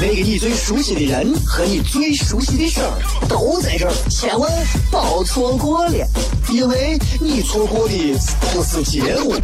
[0.00, 2.92] 那个你最熟悉的人和你最熟悉的事儿
[3.28, 4.50] 都在这儿，千万
[4.90, 6.06] 别错过了，
[6.50, 7.94] 因为你错过的
[8.52, 9.34] 不是节目，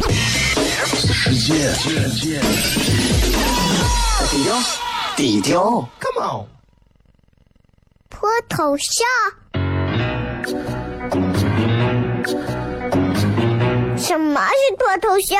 [0.85, 1.73] 是世界。
[4.29, 4.55] 低调，
[5.15, 6.45] 低调，Come on，
[8.09, 9.05] 脱头像？
[13.97, 15.39] 什么是脱头像？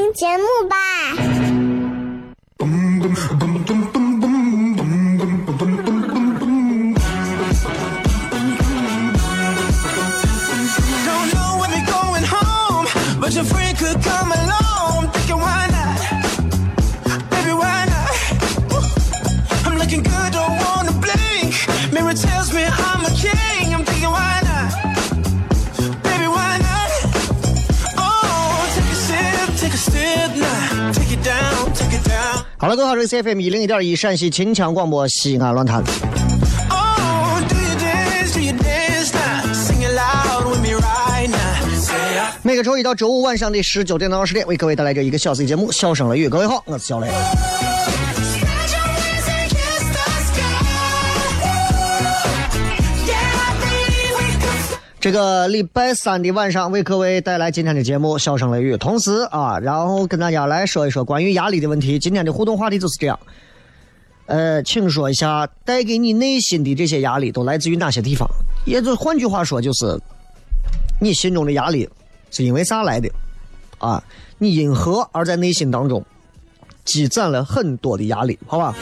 [0.00, 0.76] 听节目吧。
[32.70, 35.82] 了，各位好，这是 FM 一零一点一陕西秦腔广播西安论坛。
[42.42, 46.26] 每个周一到周五晚上的十九点到二十点，为各位带来这一个小时的节目《笑声雷雨》。
[46.30, 47.08] 各位好，我是小雷。
[55.00, 61.98] 这个礼拜三的晚上，为各位带来今天的节目《笑声雷雨》，同时啊，然后跟大家来说一说关于压力的问题。
[61.98, 63.18] 今天的互动话题就是这样，
[64.26, 68.28] 呃，请说一下带给你内心的这些压力都来自于哪些地方？
[68.66, 69.98] 也就换句话说，就是
[71.00, 71.88] 你心中的压力
[72.30, 73.10] 是因为啥来的？
[73.78, 74.04] 啊，
[74.36, 76.04] 你因何而在内心当中
[76.84, 78.38] 积攒了很多的压力？
[78.46, 78.74] 好吧？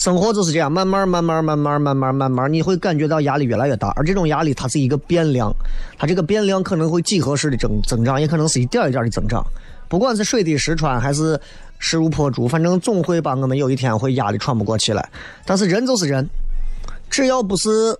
[0.00, 3.92] 生活就是这样，慢慢、慢慢、慢慢、慢慢、慢慢，你会感觉到压力越来越大。
[3.96, 5.54] 而这种压力，它是一个变量，
[5.98, 9.44] 它这个变量可能会几何式的增增长，也可能是一点一点的增长。
[9.90, 11.38] 不管是水滴石穿，还是
[11.78, 15.06] 势如破竹，反正总会把我们有一天会压得喘不过气来。
[15.44, 16.26] 但是人就是人，
[17.10, 17.94] 只要不是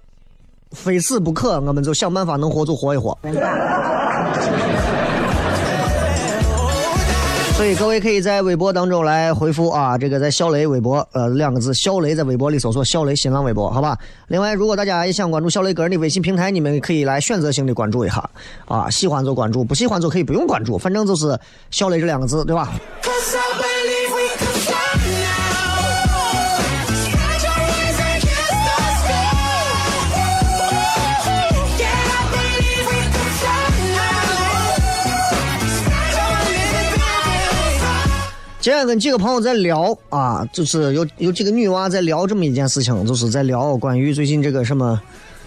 [0.71, 3.19] 非死不可，我们就想办法能活就活一活。
[7.61, 13.99] 所以各位可以在微博当中来回复啊，这个在小雷微博呃两个字，小雷在微博里搜索小雷新浪微博，好吧。
[14.29, 18.31] 另外，如果大家也想关注小雷个人的微信平台，你们可以来选择性的关注一下
[18.65, 21.39] 啊，喜欢就关注，不喜欢就可以不用关注，反正就是
[21.71, 22.73] 小雷这两个字，对吧？
[38.61, 45.01] 今天跟几个朋友在聊啊，就是有有几个女娃在聊这么一件事情，就是在聊关于最近这个什么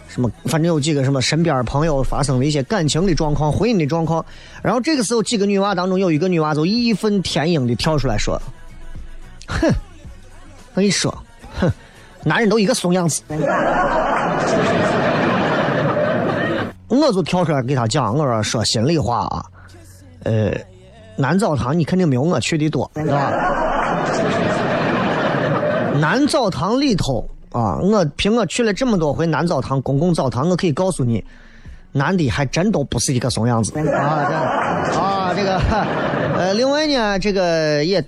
[0.07, 4.25] 什么，反正有几个什么身边朋友发生了一些感情的状况、婚姻的状况。
[4.63, 8.41] 然后这个时候，几个女娃当中有一个女娃就义愤填膺的跳出来说
[9.45, 9.67] ：“哼，
[10.73, 11.15] 我跟你说，
[11.59, 11.71] 哼，
[12.23, 13.21] 男人都一个怂样子。
[16.89, 19.45] ”我就跳出来给他讲，我说说心里话啊，
[20.23, 20.51] 呃。
[21.15, 23.31] 男澡堂你肯定没有我去的多，是吧？
[25.99, 31.23] 男澡堂里头啊，我凭我去了这么多回男澡堂、公共澡堂，我可以告诉你，
[31.91, 34.27] 男的还真都不是一个怂样子啊！
[34.89, 35.59] 这啊，这个
[36.35, 38.03] 呃，另外呢，这个也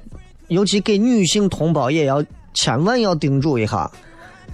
[0.48, 3.90] 尤其给女性同胞也要千万要叮嘱一下，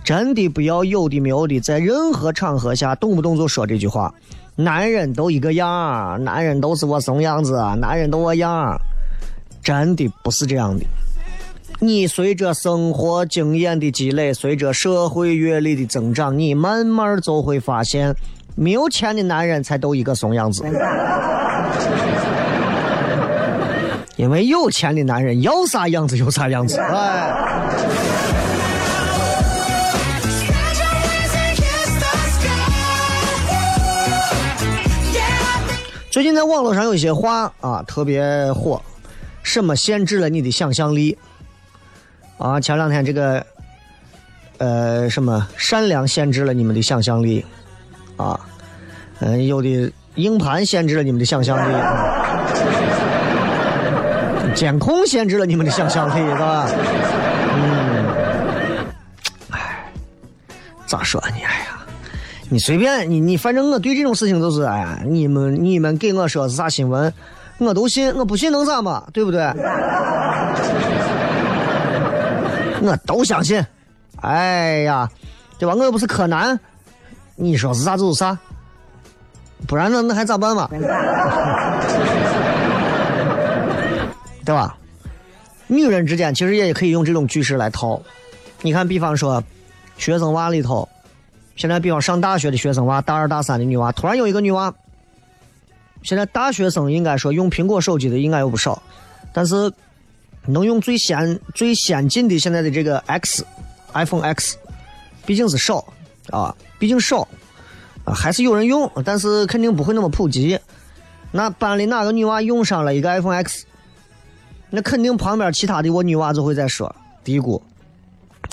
[0.03, 4.13] 真的不要有的没有的，在任何场合下动不动就说这句话。
[4.63, 8.79] 男人都一个样男人都是我怂样子，男人都我样
[9.63, 10.85] 真的不是这样的。
[11.79, 18.13] 你随着生活经验的积累，随着社会阅历的增长，你慢慢就会发现，
[18.55, 20.63] 没有钱的男人才都一个怂样子。
[24.17, 28.10] 因为有钱的男人要啥样子有啥样子，哎。
[36.11, 38.21] 最近在网络上有一些话啊特别
[38.51, 38.81] 火，
[39.43, 41.17] 什么限制了你的想象力？
[42.37, 43.45] 啊，前两天这个，
[44.57, 47.45] 呃，什么善良限制了你们的想象力？
[48.17, 48.37] 啊，
[49.21, 51.73] 嗯，有的硬盘限制了你们的想象力，
[54.53, 56.67] 监控限制了你们的想象力，是吧？
[57.55, 58.05] 嗯，
[59.51, 59.89] 哎，
[60.85, 61.37] 咋说呢？
[61.37, 61.80] 哎呀，
[62.53, 67.13] 你随便你你，反正我对这种事情都是，哎呀，你们你们给我说是啥新闻，
[67.59, 69.07] 我都信，我不信能咋嘛？
[69.13, 69.39] 对不对？
[72.83, 73.65] 我都相信，
[74.19, 75.09] 哎呀，
[75.57, 75.73] 对吧？
[75.73, 76.59] 我又不是柯南，
[77.37, 78.37] 你说是啥就是啥，
[79.65, 80.67] 不然那那还咋办嘛？
[84.43, 84.75] 对吧？
[85.67, 88.01] 女人之间其实也可以用这种句式来套。
[88.61, 89.41] 你看，比方说，
[89.97, 90.89] 学生娃里头，
[91.61, 94.73] 现在比方上大学的学生娃，大二大三的女娃，突然有一个女娃，
[96.01, 98.81] 现在大学生应该说用苹果手机的应该有不少，
[99.31, 99.71] 但是。
[100.47, 104.57] 能用最先最先进的现在的这个 X，iPhone X，
[105.23, 105.85] 毕竟是少
[106.31, 107.27] 啊，毕竟少
[108.05, 110.59] 啊，还是有人用，但是肯定不会那么普及。
[111.31, 113.67] 那班里哪个女娃用上了一个 iPhone X，
[114.71, 117.61] 那肯定旁边其他的我女娃就会在说嘀咕，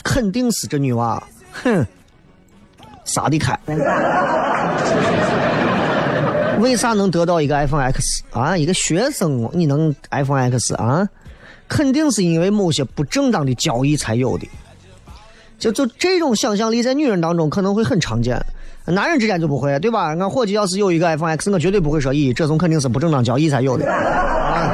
[0.05, 1.87] 肯定是这女娃，哼，
[3.09, 3.59] 撒的开。
[6.61, 8.57] 为啥能得到一个 iPhone X 啊？
[8.57, 11.09] 一个学生你能 iPhone X 啊？
[11.69, 14.49] 肯定是因为某些不正当的交易才有的，
[15.59, 18.41] 就就这种想象力在女人当中可能会很常见，
[18.87, 20.07] 男人之间就不会，对吧？
[20.07, 24.73] 俺伙计要是有一个 iPhone X，我绝对不会说，咦，这种肯定是不正当交易才有的，啊，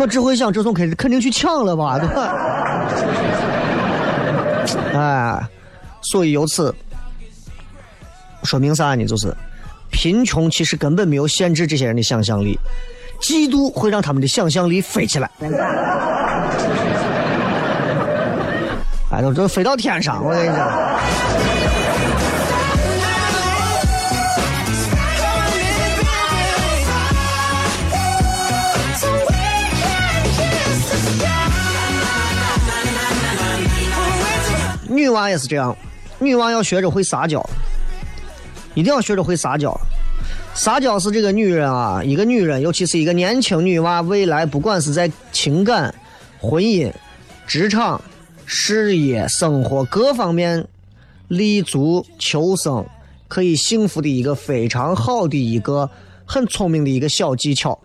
[0.00, 2.34] 我只会想这种肯肯定去抢了吧，对吧？
[4.92, 5.40] 哎，
[6.02, 6.74] 所以由此
[8.44, 9.04] 说明啥呢？
[9.06, 9.34] 就是
[9.90, 12.58] 贫穷其实根本没有限制这些人的想象力。
[13.20, 15.28] 嫉妒会让他们的想象力飞起来，
[19.10, 20.70] 哎，都这飞到天上，我跟你讲。
[34.90, 35.76] 女娃也是这样，
[36.18, 37.44] 女娃要学着会撒娇，
[38.74, 39.74] 一定要学着会撒娇。
[40.54, 45.94] 撒娇是这个女人啊，一个女人，尤其是一个年轻女娃，未来不管是在情感、
[46.40, 46.92] 婚姻、
[47.46, 48.00] 职场、
[48.44, 50.66] 事业、生活各方面
[51.28, 52.84] 立足求生，
[53.28, 55.88] 可以幸福的一个非常好的一个
[56.26, 57.78] 很聪明的一个小技巧。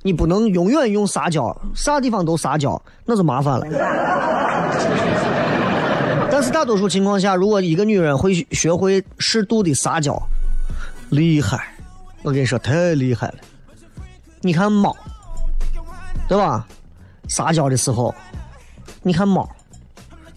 [0.00, 3.66] 你不能永远用撒娇，啥地方都撒娇，那就麻烦了。
[6.36, 10.20] 但是大多数情况下，如果一个女人会学会适度的撒娇，
[11.10, 11.72] 厉害。
[12.24, 13.34] 我跟你说，太厉害了！
[14.40, 14.96] 你看猫，
[16.28, 16.66] 对吧？
[17.28, 18.12] 撒娇的时候，
[19.04, 19.48] 你看猫，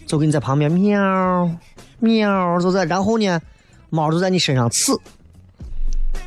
[0.05, 1.49] 就给你在旁边喵
[1.97, 3.41] 喵，就在，然后呢，
[3.89, 4.95] 猫就在你身上刺，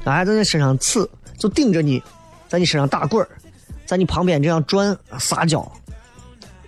[0.03, 1.09] 哎，在你身上刺，
[1.39, 2.03] 就顶着你，
[2.49, 3.25] 在你身上打滚
[3.87, 5.61] 在你旁边这样转撒娇。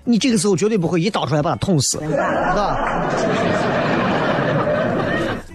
[0.04, 2.76] 你这个时候绝对不会一刀出来把他捅死，是吧？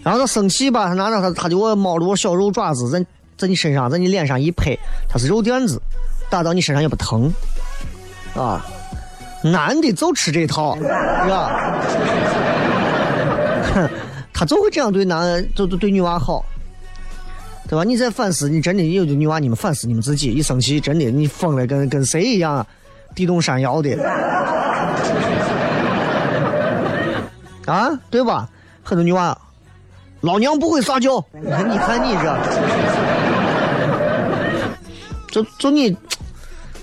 [0.03, 3.05] 然后他生气吧，他拿着他他的我猫的我小肉爪子在。
[3.37, 4.75] 在你身上，在你脸上一拍，
[5.07, 5.79] 他是肉垫子，
[6.27, 7.31] 打到你身上也不疼，
[8.33, 8.65] 啊，
[9.43, 10.81] 男的就吃这套，是
[11.29, 11.77] 吧？
[13.75, 13.87] 哼，
[14.33, 16.43] 他就会这样对男，就就对女娃好，
[17.69, 17.83] 对吧？
[17.83, 22.65] 你再反思，你真的有的女娃，你们反思你们自己，一生气，真的你疯了，跟跟谁一样，
[23.17, 23.97] 地动山摇的，
[27.65, 28.47] 啊，对吧？
[28.83, 29.35] 很多女娃，
[30.21, 32.37] 老娘不会撒娇，你看，你看你这。
[35.31, 35.97] 就就你，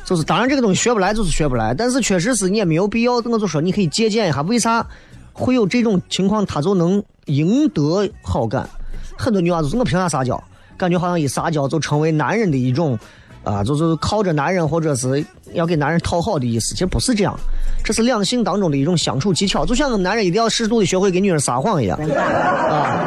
[0.04, 3.14] 就是当然这个东西学不来就是学不来，但是确实是你也没有必要。
[3.14, 4.84] 我就说你可以借鉴一下，为啥
[5.32, 8.68] 会有这种情况，他就能赢得好感。
[9.16, 10.42] 很多女娃就是我凭啥撒娇？
[10.76, 12.98] 感觉好像一撒娇就成为男人的一种
[13.44, 16.72] 啊，就是靠着男人或者是要给男人讨好的意思。
[16.72, 17.38] 其实不是这样，
[17.84, 19.64] 这是两性当中的一种相处技巧。
[19.64, 23.06] 就像我们男人一定要适度的学会给女人撒谎一样啊，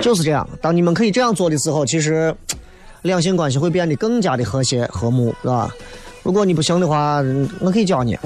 [0.00, 0.48] 就是这样。
[0.60, 2.34] 当你们可以这样做的时候，其实。
[3.02, 5.68] 两性关系会变得更加的和谐和睦，是吧？
[6.22, 7.20] 如果你不行的话，
[7.58, 8.16] 我可以教你。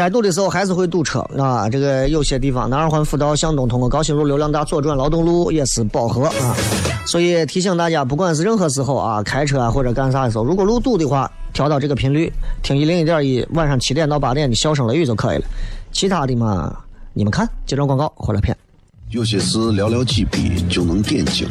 [0.00, 1.68] 该堵的时候还是会堵车啊。
[1.68, 6.56] 这个有些地方南二环辅道向东通过高新路流量大左转劳动路也是饱和啊。
[7.04, 15.44] 所以提醒大家，不管是任何时候啊，开车啊或者干啥的时候，如果路堵的话，调到这个频率，听一零一点一，晚上七点到八点的笑声雷雨就可以了。
[15.92, 16.74] 其他的嘛，
[17.12, 18.56] 你们看，接着广告回来片。
[19.10, 21.46] 有些事寥寥几笔就能点睛，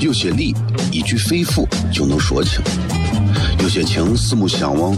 [0.00, 0.54] 有些理
[0.92, 2.60] 一句肺腑就能说清，
[3.62, 4.94] 有些情四目相望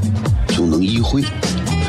[0.49, 1.23] 就能意会，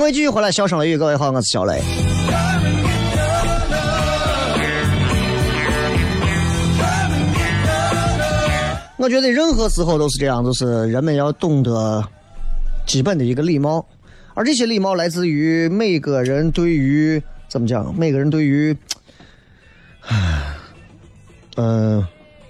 [0.00, 1.78] 各位继续回来，笑声雷雨，各位好，我是小雷。
[8.96, 12.02] 我觉得任何时候都是这样，就是人们要懂得
[12.86, 13.84] 基本的一个礼貌，
[14.32, 18.74] 而这些礼貌来自于每个人对于怎么讲，每个人对于，
[20.06, 20.56] 唉，
[21.56, 22.02] 嗯，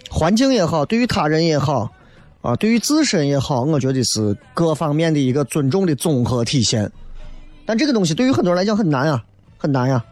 [0.08, 1.90] 环境也好，对于他人也好，
[2.42, 6.88] 啊，对于自身也好，我觉得是各方面的一个尊重的综合体现。
[7.70, 9.24] 但这个东西对于很多人来讲很难啊，
[9.56, 10.04] 很难呀，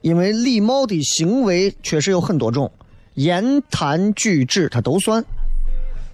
[0.00, 2.68] 因为礼貌的行为确实有很多种，
[3.14, 5.24] 言谈举止它都算，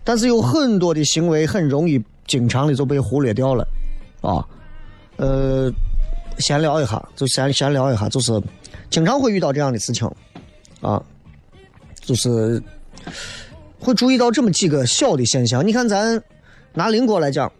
[0.04, 3.66] 但是有很多的行为很容易经常的就被忽略掉了，
[4.21, 4.44] 啊，
[5.16, 5.73] 呃，
[6.38, 8.38] 闲聊一下，就闲闲聊一下，就是
[8.90, 10.06] 经常会遇到这样的事情，
[10.82, 11.02] 啊，
[12.02, 12.62] 就是
[13.78, 15.66] 会注意到这么几个小的现象。
[15.66, 16.23] 你看，咱
[16.75, 17.50] 拿邻国来讲。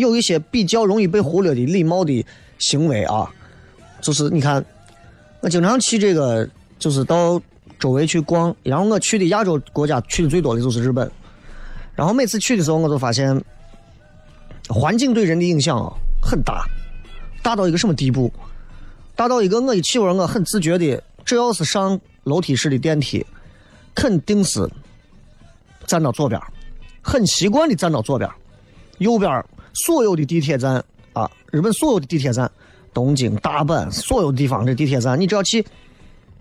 [0.00, 2.26] 有一些比较容易被忽略的礼貌的
[2.58, 3.30] 行为啊，
[4.00, 4.64] 就是你看，
[5.40, 7.40] 我经常去这个，就是到
[7.78, 11.10] 周围去逛，然后我去的亚洲国家去的最多的就是日本，
[11.94, 13.40] 然后每次去的时候，我都发现
[14.68, 16.64] 环境对人的影响啊很大，
[17.42, 18.32] 大到一个什么地步？
[19.14, 23.24] 大到一个我一去玩，我很自觉的，只要是上楼梯式的电梯，
[23.94, 24.68] 肯定是
[25.86, 26.40] 站到左边，
[27.02, 28.30] 很习惯的站到左边，
[28.98, 29.44] 右边。
[29.74, 32.50] 所有的地铁站啊，日本所有的地铁站，
[32.92, 35.64] 东京、大阪所有地方的地铁站，你只要去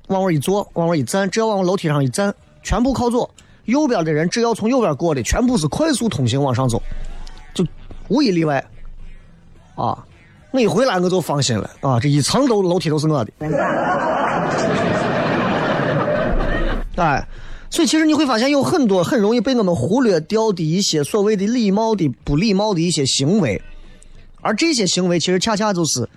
[0.07, 2.33] 往那一坐，往那一站，只要往楼梯上一站，
[2.63, 3.29] 全部靠左。
[3.65, 6.81] 右边的人只要从右边过的，全部是快速通行往上走，
[7.53, 7.65] 就
[8.07, 8.63] 无一例外。
[9.75, 10.03] 啊，
[10.51, 13.31] 我一回来我就放心了啊，这一层都楼梯都是我的。
[16.95, 17.27] 哎。
[17.71, 23.61] 所以，其实你会发现有很多很容易被我们忽略掉的一些所谓的礼貌的不礼貌的一些行为，
[24.41, 26.07] 而这些行为其实恰恰就是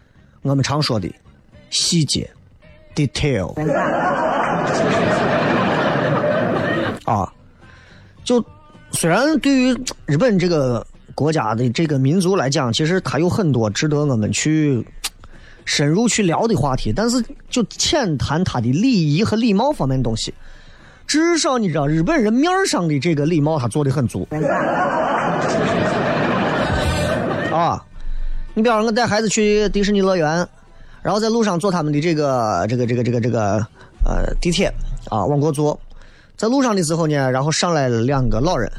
[0.41, 1.09] 我们常说的
[1.69, 2.29] 细节
[2.95, 3.53] （detail）。
[7.05, 7.31] 啊，
[8.25, 8.43] 就
[8.93, 14.83] 虽然对于日本这个国家的这个民族来讲，其实它有很多值得我们去
[15.67, 20.33] 深入去聊的话题，但是就浅谈它的礼仪和礼貌方面的东西。
[21.07, 24.27] 至少你知道，日本人面上的这个礼貌，他做的很足。
[27.53, 27.85] 啊，
[28.55, 30.49] 你比方说，我带孩子去迪士尼乐园，
[31.03, 33.57] 然后在路上坐他们的这个这个这个这个这个
[34.07, 34.73] 呃地铁
[35.11, 35.79] 啊往过坐，
[36.35, 38.73] 在路上的时候呢，然后上来了两个老人，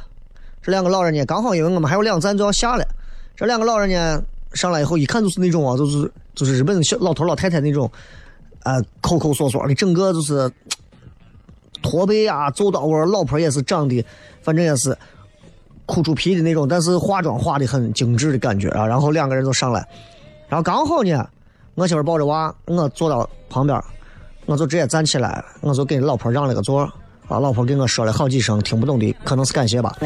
[0.62, 2.88] 这两个老人呢刚好因为我们还有两站就要下来，
[3.36, 7.88] 这两个老人呢上来以后一看就是那种啊，就是就是日本小老头老太太那种，
[8.64, 10.52] 呃抠抠索索的，整个就是
[11.84, 14.04] 驼背啊，走道我老婆也是长得，
[14.42, 14.98] 反正也是
[15.86, 18.88] 哭出皮的那种，但是化妆化的很精致的感觉啊。
[18.88, 19.88] 然后两个人就上来，
[20.50, 21.24] 然后刚好呢。
[21.76, 23.82] 我媳妇抱着娃，我坐到旁边，
[24.46, 26.82] 我就直接站起来，我就给老婆让了个座，
[27.28, 29.98] 啊，老婆给我说了好几声听不懂的，可能是感谢吧。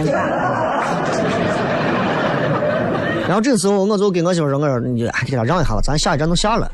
[3.27, 6.71] 然后这时候，我就给我媳妇说：“我说你给他让一下吧，咱下一站都下了。”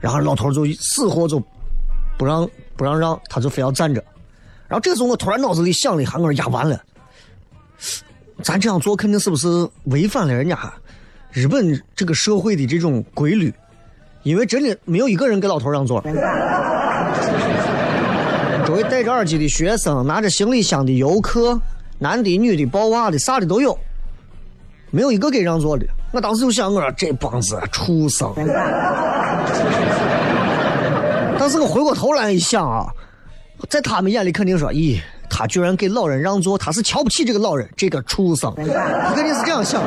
[0.00, 1.38] 然后老头就死活就
[2.16, 4.02] 不让不让让，他就非要站着。
[4.68, 6.80] 然后这个时候，我突然脑子里想了一下，我说：“呀，完了，
[8.42, 10.56] 咱这样做肯定是不是违反了人家
[11.32, 13.52] 日本这个社会的这种规律？”
[14.24, 16.00] 因为真的没有一个人给老头让座，
[18.66, 21.58] 周围戴着耳机的学生，拿着行李箱的游客，
[21.98, 23.78] 男的、女的、抱娃的，啥的都有，
[24.90, 25.86] 没有一个给让座的。
[26.12, 28.34] 我当时就想，我说这帮子畜生。
[31.48, 32.88] 但是我回过头来一想啊，
[33.70, 35.00] 在他们眼里肯定说，咦，
[35.30, 39.82] 他居然给老人让座，他是瞧不起这个老人，这个畜生，他肯定是这样想。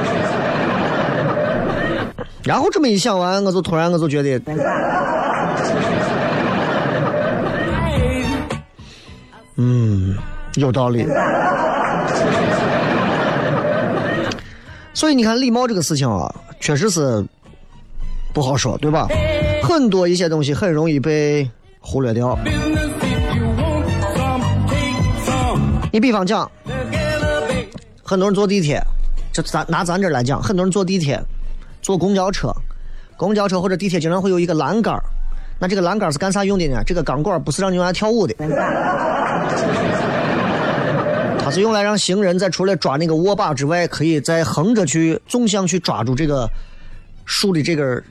[2.44, 4.42] 然后这么一想完，我就突然我就觉得，
[9.58, 10.18] 嗯，
[10.56, 11.06] 有道理。
[14.96, 17.24] 所以你看，礼貌这个事情啊，确实是
[18.34, 19.08] 不好说，对吧？
[19.72, 21.50] 很多一些东西很容易被
[21.80, 22.38] 忽略掉。
[25.94, 26.52] 你比方讲，
[28.04, 28.84] 很多人坐地铁，
[29.32, 31.18] 就咱拿咱这来讲，很多人坐地铁。
[31.82, 32.54] 坐公交车，
[33.16, 34.94] 公交车或者地铁经常会有一个栏杆
[35.58, 36.84] 那这个栏杆是干啥用的呢？
[36.86, 38.36] 这个钢管不是让你用来跳舞的，
[41.40, 46.48] 它是用来让行人在除了抓那个握把之外，可以再横着去纵向去抓住这个
[47.26, 48.04] 竖的这根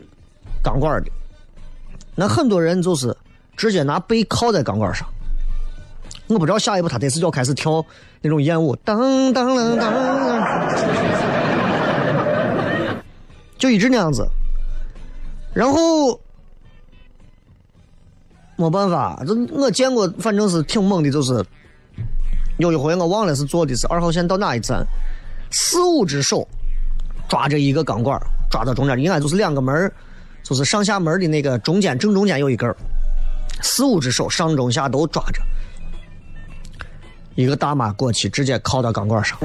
[0.64, 1.10] 钢管的。
[2.20, 3.16] 那很多人就是
[3.56, 5.08] 直接拿背靠在钢管上，
[6.26, 7.82] 我不知道下一步他得是要开始跳
[8.20, 10.70] 那种艳舞，当当当当。
[13.56, 14.28] 就一直那样子，
[15.54, 16.20] 然后
[18.56, 21.42] 没办法，这我见过，反正是挺猛的，就是
[22.58, 24.86] 有一回我忘了是坐的是二号线到哪一站，
[25.50, 26.46] 四五只手
[27.30, 29.90] 抓着一个钢管，抓到中间，应该就是两个门
[30.50, 32.74] 就是上下门的那个中间正中间有一根
[33.62, 35.40] 四五只手上中下都抓着，
[37.36, 39.38] 一个大妈过去直接靠到钢管上。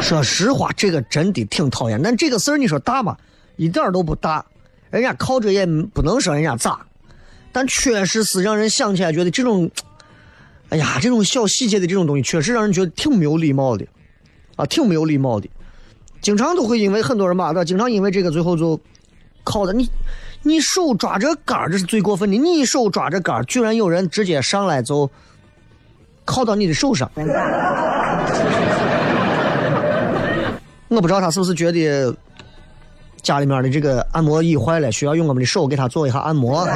[0.00, 2.00] 说实话，这个真的挺讨厌。
[2.02, 3.14] 但这个事儿你说大吗？
[3.56, 4.42] 一点都不大。
[4.88, 6.80] 人家靠着也不能说人家咋，
[7.52, 9.70] 但确实是让人想起来觉得这种，
[10.70, 13.84] 哎呀，这种小细节的这种东西，确实让人觉得挺没有礼貌的，
[14.56, 15.46] 啊，挺没有礼貌的。
[16.20, 18.78] 经常都会因为很多人骂他，经常因为这个最后就
[19.44, 19.88] 靠的你，
[20.42, 22.36] 你手抓着杆儿这是最过分的。
[22.36, 25.10] 你手抓着杆儿居然有人直接上来就
[26.24, 27.10] 靠到你的手上。
[30.88, 32.14] 我不知道他是不是觉得
[33.22, 36.66] 家里面的这个按摩椅坏了，需要用我们的手给他做一下按摩。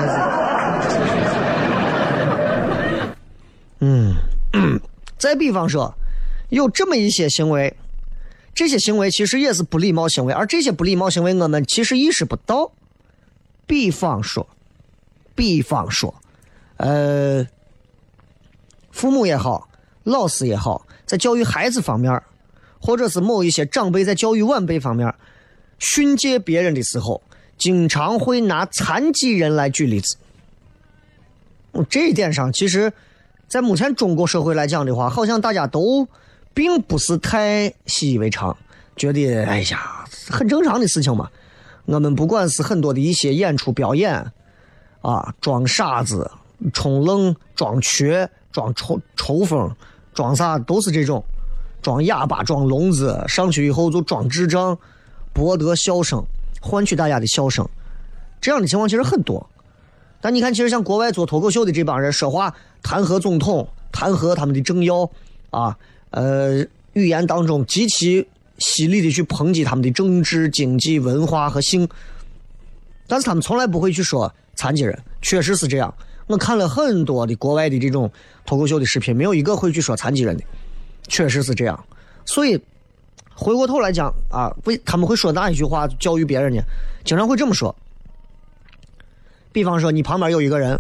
[3.81, 4.15] 嗯，
[5.19, 5.93] 再比方说，
[6.51, 7.75] 有这么一些行为，
[8.55, 12.73] 这些行为其实也是不礼貌行为，而这些不礼貌行为我们其实意识不到。
[13.67, 14.47] 比方说，
[15.35, 16.15] 比方说，
[16.77, 17.47] 呃，
[18.91, 19.69] 父母也好，
[20.05, 22.23] 老师也好，在教育孩子方面。
[22.85, 25.15] 或者是某一些长辈在教育晚辈方面
[25.79, 27.23] 训诫别人的时候，
[27.57, 30.17] 经常会拿残疾人来举例子。
[31.89, 32.93] 这一点上，其实，
[33.47, 36.09] 在目前中国社会来讲的话，好像大家都
[36.55, 38.57] 并不是太习以为常，
[38.97, 41.29] 觉得哎呀，很正常的事情嘛。
[41.85, 44.33] 我们不管是很多的一些演出表演，
[45.01, 46.31] 啊，装傻子、
[46.73, 49.75] 充愣、装瘸、装抽抽风、
[50.15, 51.25] 装啥，都是这种。
[51.83, 54.79] 装哑巴，装聋子，上去以后就装智障，
[55.33, 56.25] 博得笑声，
[56.61, 57.69] 换取大家的笑声。
[58.41, 59.45] 这样的情况其实很多。
[60.21, 65.11] 但你看，其实像国外做脱口秀的这帮人，说话弹劾总统，弹劾他们的政要，
[65.51, 65.77] 啊，
[66.13, 68.27] 呃，语言当中极其
[68.59, 71.87] 犀利的去抨击他们的政治、经济、文化和性。
[73.07, 75.93] 但是他们从来不会去说残疾人，确实是这样。
[76.29, 78.11] 我看了很多的国外的这种
[78.47, 80.45] 脱口秀的视频，没有一个会去说残疾人的。
[81.09, 81.85] 确实是这样，
[82.25, 82.57] 所以
[83.35, 86.63] 回过头来讲啊，为他们会说哪一句话教育别人呢？
[87.05, 87.75] 经常会这么说。
[89.51, 90.79] 比方说，你旁边有一个人，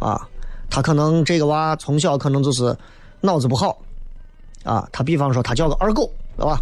[0.00, 0.26] 啊，
[0.70, 2.74] 他可能这个娃从小可能就是
[3.20, 3.78] 脑子不好，
[4.64, 6.60] 啊，他比方说他叫个二狗，对吧？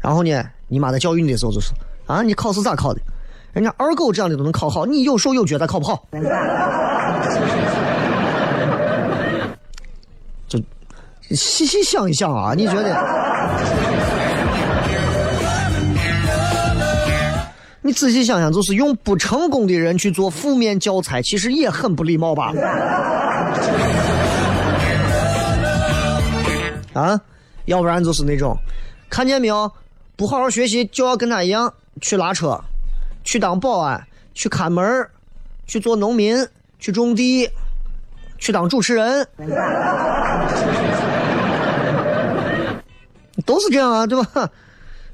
[0.00, 1.72] 然后呢，你妈在教育你的时候就是
[2.06, 3.00] 啊，你考试咋考的？
[3.52, 6.06] 人家二狗这样的都能考好，你有手有脚咋考不好？
[10.48, 10.58] 就
[11.30, 12.96] 细细想一想啊，你觉得？
[17.84, 22.52] 你仔细想想，就是用不成功的人去做负面教材，其实也很不礼貌吧？
[26.94, 27.20] 啊，
[27.66, 28.56] 要不然就是那种，
[29.08, 29.70] 看见没有，
[30.16, 32.60] 不好好学习就要跟他一样去拉车，
[33.24, 35.08] 去当保安，去看门
[35.66, 36.46] 去做农民，
[36.78, 37.48] 去种地，
[38.38, 39.26] 去当主持人，
[43.46, 44.50] 都是这样啊，对吧？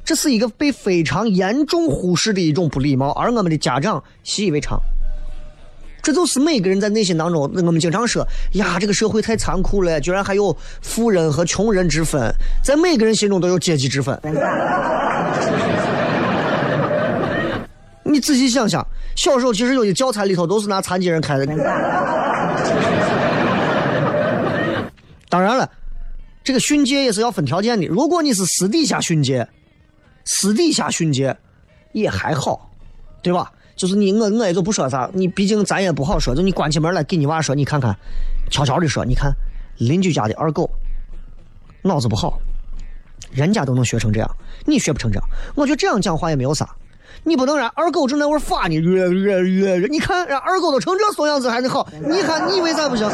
[0.05, 4.81] 这是一个被非常严重忽视的一种不礼貌，而我们的家长习以为常。
[6.03, 12.33] 这就是每个人在内心当中，我们经常说：“呀，这个社会太残酷了，居然还有富人和穷人之分，
[12.65, 14.19] 在每个人心中都有阶级之分。
[18.05, 21.47] ”你仔细想想，小时候其实有些教材里头都是拿残疾人开的。
[25.29, 25.69] 当然了，
[26.43, 27.87] 这个训诫也是要分条件的。
[27.87, 29.47] 如果你是私底下训诫。
[30.31, 31.35] 私底下训诫
[31.93, 32.71] 也还好，
[33.23, 33.51] 对吧？
[33.79, 36.35] 就是你我我也就不说啥，你毕竟咱也不好说。
[36.35, 37.97] 就你关起门来给你娃说，你看看，
[38.51, 39.33] 悄悄的说，你看
[39.79, 40.69] 邻居家的二狗
[41.83, 42.41] 脑子不好，
[43.31, 44.29] 人家都能学成这样，
[44.67, 45.29] 你学不成这样。
[45.55, 46.69] 我觉得这样讲话也没有啥，
[47.23, 53.09] 你不能让二狗正在玩发呢，越越越，你看让二狗都成这怂样子还能好，你看你为啥不行？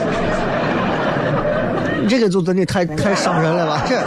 [2.09, 3.85] 这个就真的太太伤人了吧？
[3.87, 4.03] 这。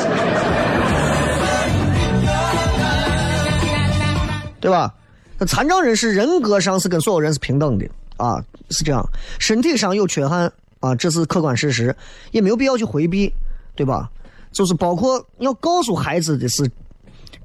[4.60, 4.92] 对吧？
[5.38, 9.08] 那残障人士人格上是跟所有人是平等的啊，是这样。
[9.40, 11.96] 身体上有缺憾啊，这是客观事实，
[12.32, 13.32] 也没有必要去回避，
[13.76, 14.10] 对吧？
[14.52, 16.70] 就是包括要告诉孩子的是，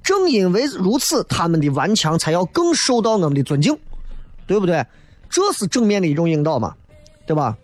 [0.03, 3.77] 正因为如此，他们的顽强才要更受到我们的尊敬，
[4.47, 4.87] 对不对？
[5.29, 6.75] 这是正面的一种引导嘛，
[7.27, 7.57] 对吧？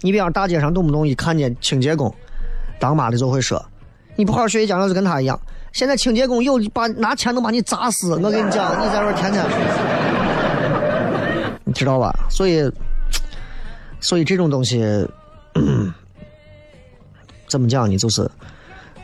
[0.00, 2.14] 你比方大街上动不动一看见清洁工，
[2.78, 3.64] 当妈的就会说，
[4.14, 5.40] 你不好好学习，将来就跟他一样。
[5.72, 9.44] 现在清洁工有把拿钱能把你砸死，我跟你讲，你在这天天，
[11.64, 12.12] 你知道吧？
[12.30, 12.70] 所以，
[14.00, 14.82] 所以这种东西，
[17.46, 17.96] 怎么讲呢？
[17.96, 18.28] 就是，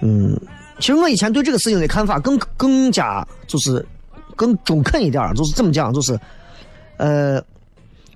[0.00, 0.38] 嗯，
[0.78, 3.84] 其实我以前对这个事情的看法更更加就是
[4.34, 5.92] 更中肯一点，就是怎么讲？
[5.92, 6.18] 就是，
[6.96, 7.42] 呃，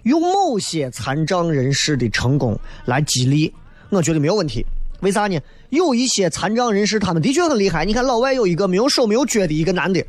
[0.02, 3.52] 用某些残障人士的成功来激励，
[3.90, 4.64] 我觉得没有问题。
[5.00, 5.38] 为啥呢？
[5.70, 7.84] 有一些残障人士，他们的确很厉害。
[7.84, 10.04] 你看，老外有一个没有手没有脚的一个男的，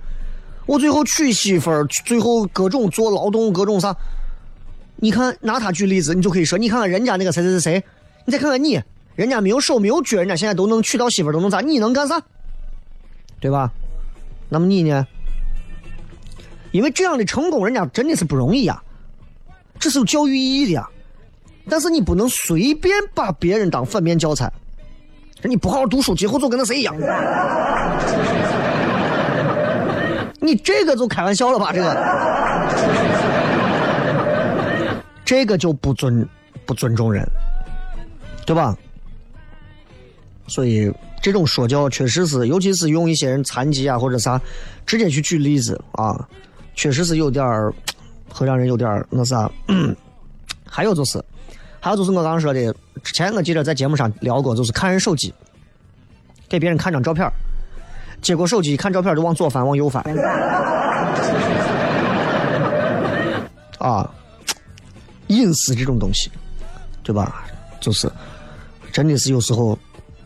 [0.65, 3.95] 我最后娶媳妇儿，最后各种做劳动，各种啥。
[4.95, 7.83] 你看，拿他举例子，你就可以说，你看看人家那个谁谁谁谁，
[8.25, 8.81] 你再看看你，
[9.15, 11.61] 人家没有手没有脚，人家现在都能娶到媳妇儿，都能咋？
[11.61, 12.21] 你能干啥？
[13.39, 13.71] 对吧？
[14.49, 15.05] 那么你呢？
[16.71, 18.81] 因为这样的成功，人家真的是不容易呀，
[19.79, 20.87] 这是有教育意义的呀。
[21.69, 24.51] 但是你不能随便把别人当反面教材。
[25.43, 26.93] 你不好好读书，今后就跟那谁一样。
[30.41, 31.71] 你这个就开玩笑了吧？
[31.71, 31.95] 这个，
[35.23, 36.27] 这个就不尊
[36.65, 37.25] 不尊重人，
[38.45, 38.75] 对吧？
[40.47, 44.41] 所以这种说教确实是，尤其是用一些人残疾啊或者啥，
[44.85, 46.27] 直接去举例子啊，
[46.75, 47.73] 确实是有点儿
[48.27, 49.49] 会让人有点儿那啥。
[50.67, 51.23] 还有就是。
[51.79, 55.33] 还有就是我刚刚说的，之前我记得在节目上聊过，就是看人手机，
[56.47, 57.29] 给别人看张照片
[58.21, 60.03] 接过手机一看照片就往左翻往右翻，
[63.77, 64.09] 啊，
[65.27, 66.29] 隐私这种东西，
[67.01, 67.45] 对吧？
[67.79, 68.11] 就是
[68.91, 69.77] 真的是有时候，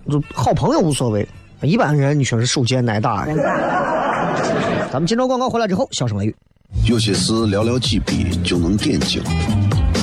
[0.09, 1.27] 就好朋友无所谓，
[1.61, 3.27] 一般人你说是手贱挨打。
[4.91, 6.35] 咱们接着广告回来之后，小声雷语。
[6.87, 9.21] 有些事寥寥几笔就能点睛。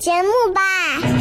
[0.00, 1.19] 节目吧。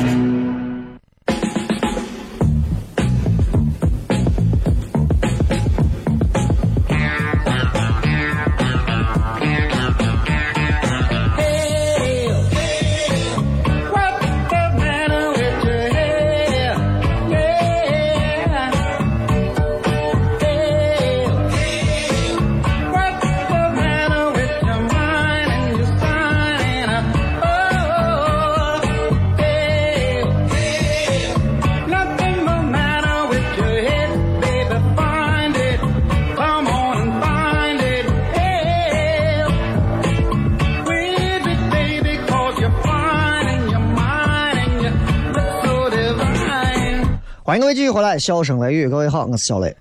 [47.50, 49.76] 欢迎各位继续回来，笑声雷雨，各位好，我是小雷。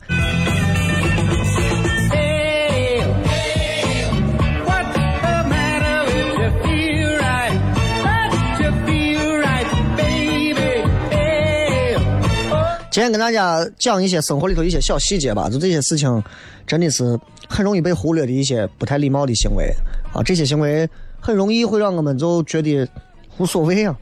[12.91, 16.25] 今天跟大家讲一些生活里头一些小细节吧，就这些事情，
[16.67, 19.71] 真的是很容易被忽略的一些不太礼貌的行为
[20.15, 20.23] 啊。
[20.23, 20.89] 这些行为
[21.21, 22.89] 很容易会让我们就觉得
[23.37, 23.95] 无所谓啊，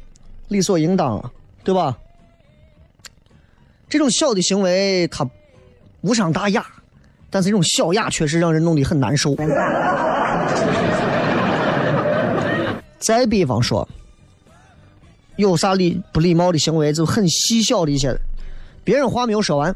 [0.47, 1.29] 理所应当啊，
[1.65, 1.99] 对吧？
[3.97, 5.27] 这种小的行为它
[6.03, 6.63] 无伤大雅，
[7.31, 9.35] 但是这种小雅确实让人弄得很难受。
[13.01, 13.89] 再比方说，
[15.37, 18.15] 有啥礼不礼貌的行为，就很细小的一些，
[18.85, 19.75] 别人话没有说完，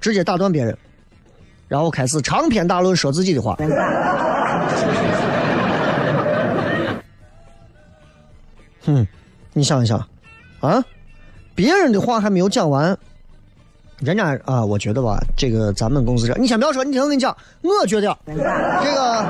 [0.00, 0.78] 直接打断别人，
[1.66, 3.56] 然后开始长篇大论说自己的话。
[8.86, 9.04] 哼，
[9.52, 9.98] 你想一想，
[10.60, 10.84] 啊？
[11.54, 12.98] 别人的话还没有讲完，
[14.00, 19.26] 人家啊，我觉得吧，这个咱们公司这，你先不要说，你听我跟你讲，我觉得这个，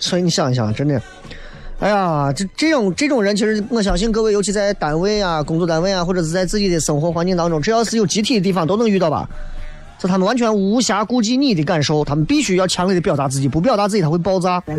[0.00, 1.02] 所以你想一想，真的，
[1.80, 9.28] 哎呀，这这种这种人，其实我相信各位，尤其在单位啊、工作单位啊，或者是在自己的生活环境当中，只要是有集体的地方，都能遇到吧。
[9.98, 14.62] 就他们完全无暇顾及你的感受，他们必须要强烈的表达自己，不表达自己他会爆炸。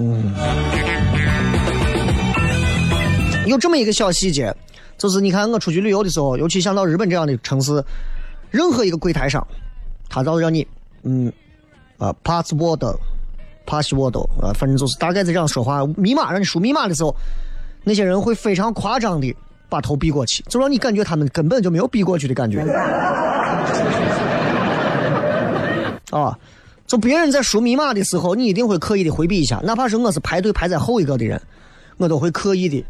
[0.00, 0.32] 嗯，
[3.46, 4.54] 有这么一个小细节，
[4.96, 7.84] 就是你看我出去旅游的时候，尤其像到日本这样的城市，
[8.50, 9.46] 任何一个柜台上，
[10.08, 10.66] 他都让你，
[11.02, 11.32] 嗯，
[11.98, 17.14] 啊，password，password，啊，反正就是大概是这样说话，密码让你输密码的时候，
[17.82, 19.34] 那些人会非常夸张的。
[19.68, 22.60] 把头避过去，就让你感觉他们根本就没有避过去的感觉。
[26.10, 26.38] 啊，
[26.86, 31.38] 就别人在输密码的时候，你一定会刻意的回避一下，哪怕是我是排队排在后一个的人，
[31.98, 32.82] 我都会刻意的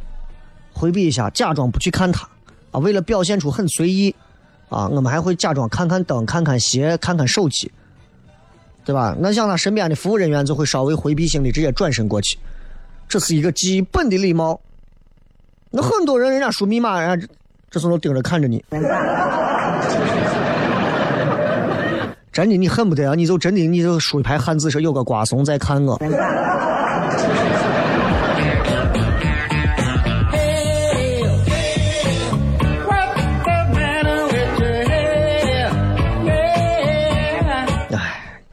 [0.73, 2.29] 回避一下，假装不去看他。
[2.71, 4.15] 啊，为了表现出很随意，
[4.69, 7.73] 啊，我们还会假装看看灯、看看鞋、看看手机，
[8.85, 9.17] 对吧？
[9.19, 12.39] 那像他身边的服务人员就会稍微回避性的直接转身过去，
[13.09, 14.61] 这是一个基本的礼貌。
[15.71, 17.27] 那很多人，人家输密码，人家
[17.71, 18.65] 这时候盯着看着你，
[22.33, 25.95] 真的，你恨不得啊，你就真的，你就输一排汉字说有个瓜怂在看我。
[25.97, 26.09] 哎，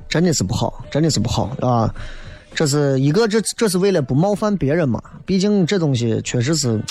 [0.09, 1.93] 真的是不好，真的是不好啊！
[2.55, 5.01] 这是一个，这这是为了不冒犯别人嘛？
[5.25, 6.81] 毕竟这东西确实是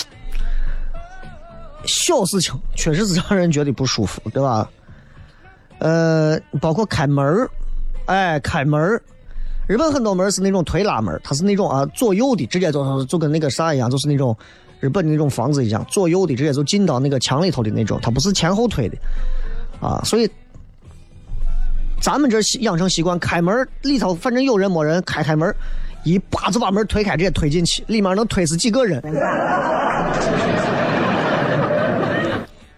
[1.85, 4.69] 小事情，确实是让人觉得不舒服，对吧？
[5.79, 7.49] 呃，包括开门儿
[8.05, 9.01] 哎，开门儿
[9.67, 14.37] 日本很多门是那种推拉门，它是那种啊左右的，直接就就跟那个啥一样，就是那种
[14.79, 18.95] 日本的那种房子一样，左右的直接就进到那个墙里头的那种，它不是前后推的
[19.81, 20.29] 啊，所以。
[22.01, 25.53] 咱们这养成习惯，开门里头反正有人没人，开开门，
[26.03, 29.01] 一把就把门推开，直接推进去，里面能推死几个人。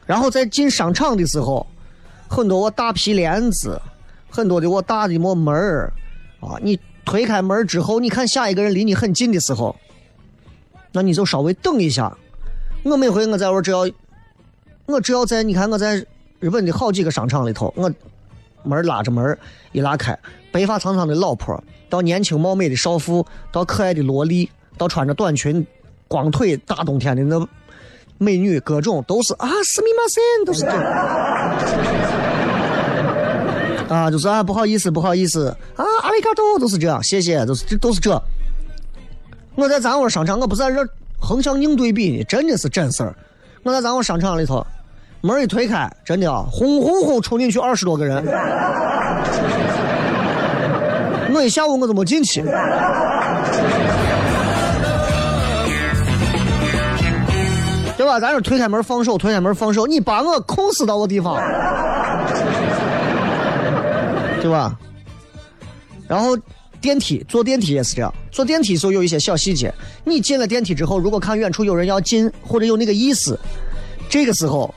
[0.06, 1.68] 然后在进商场的时候，
[2.30, 3.82] 很多我大皮帘子，
[4.30, 5.92] 很多的我大的么门儿，
[6.40, 9.76] 啊，你推开门之后，你看下一个人离你很近的时候，
[10.94, 12.16] 那你就稍微等一下。
[12.84, 13.90] 我每回我在我只要，
[14.86, 16.06] 我只要在你看我在
[16.40, 17.92] 日本的好几个商场里头，我
[18.68, 19.36] 门拉着门
[19.72, 20.16] 一拉开，
[20.52, 25.66] 白发苍苍的老婆，到年轻貌美的少妇，到可爱的萝莉，到穿着短裙、
[26.08, 27.48] 光腿大冬天的那
[28.18, 30.68] 美女，各种都是啊，斯密马森，都是这。
[33.88, 38.22] 啊，就是啊，不好意思，不好意思啊，阿里嘎多，都是这样，谢谢，都是这都是这。
[39.56, 40.86] 我在咱窝商场，我不在这
[41.20, 43.16] 横向硬对比呢，真的是真事儿。
[43.64, 44.68] 我在咱窝商场里头，
[45.22, 48.24] 门一推开，真的啊，轰轰轰冲进去二十多个人。
[51.34, 52.42] 我一下午我都没进去。
[57.98, 58.20] 对吧？
[58.20, 61.36] 咱说推开门放手，推开门放手，你把我控死到个地方。
[64.42, 64.78] 对吧？
[66.08, 66.38] 然后
[66.80, 69.74] 电梯坐电梯也是这样，坐电梯时候有一些小细节。
[70.04, 73.38] 你进了电梯之后，如果看远处有人要进，或者有那个意思，
[74.10, 74.74] 这个时候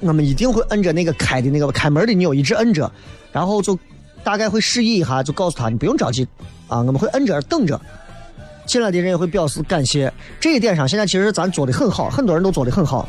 [0.00, 2.90] 我们一定会摁着那个开的那个开门的钮，一直摁着，
[3.32, 3.78] 然后就
[4.22, 6.26] 大概会示意一下，就告诉他你不用着急
[6.68, 7.80] 啊，我们会摁着等着。
[8.66, 10.12] 进来的人也会表示感谢。
[10.38, 13.08] 这一点上，现在其实咱做的很好，很多人都做的很好。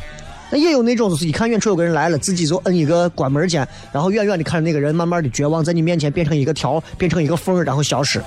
[0.49, 8.21] 那也有那种，就是一看远处有个人来了，自己就摁一个关门键，然后远远的看着那个人慢慢的绝望，在你面前变成一个条，变成一个缝，然后消失。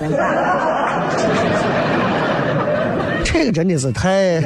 [3.25, 4.39] 这个真的是太……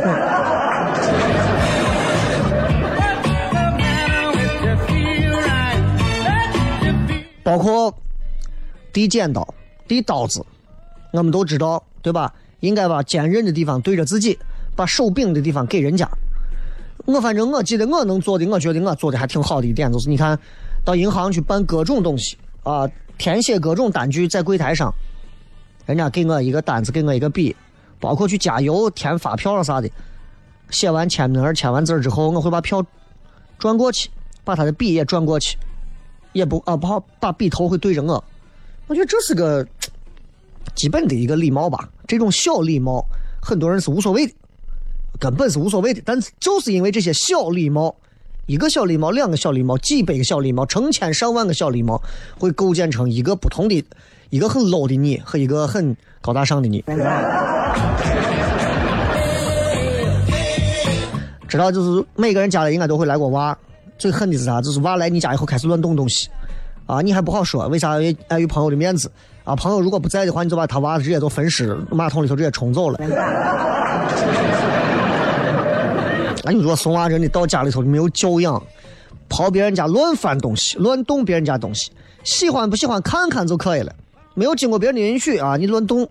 [7.47, 7.93] 包括
[8.91, 9.47] 递剪刀、
[9.87, 10.45] 递刀子，
[11.11, 12.33] 我们都知道，对吧？
[12.59, 14.37] 应该把坚韧的地方对着自己，
[14.75, 16.05] 把手柄的地方给人家。
[17.05, 20.37] 我反正我记得我能做的，我觉得我做的还挺好的一点，就是你看
[20.83, 22.85] 到银行去办各种东西啊，
[23.17, 24.93] 填写各种单据在柜台上，
[25.85, 27.55] 人家给我一个单子，给我一个笔，
[27.97, 29.89] 包括去加油填发票啥的，
[30.69, 32.85] 写完签名签完字之后，我会把票
[33.57, 34.09] 转过去，
[34.43, 35.57] 把他的笔也转过去，
[36.37, 38.23] 也不啊不好把笔头会对着我，
[38.85, 39.67] 我觉得这是个
[40.75, 43.03] 基本的一个礼貌吧，这种小礼貌
[43.41, 44.33] 很多人是无所谓的。
[45.19, 47.95] 根本是无所谓的，但是就是因为这些小礼貌，
[48.45, 51.99] 一个小礼貌，两个小礼貌，几百个小礼貌，成千上万个小礼貌，
[52.37, 53.83] 会构建成一个不同的、
[54.29, 56.83] 一个很 low 的你和一个很高大上的你。
[61.47, 63.57] 知道，就是每个人家里应该都会来过娃，
[63.97, 64.61] 最恨的是啥？
[64.61, 66.29] 就是娃来你家以后开始乱动东西，
[66.85, 67.93] 啊，你还不好说，为啥？
[68.27, 69.11] 碍于朋友的面子
[69.43, 72.99] 啊，朋友如果不在的话，你就把他娃直接都分尸，马桶里头直接冲走了。
[76.43, 78.61] 那 你说送娃真的到家里头没有教养，
[79.27, 81.91] 跑别人家乱翻东西，乱动别人家东西，
[82.23, 83.93] 喜欢不喜欢看看就可以了，
[84.33, 86.07] 没有经过别人的允许啊，你乱动，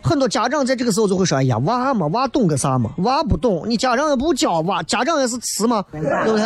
[0.00, 2.92] 很多家长在这个时候就会说：“哎呀，娃嘛，娃懂个啥嘛？
[2.98, 6.44] 娃不懂，你家长也不教，娃家长也是吃嘛，对不对？”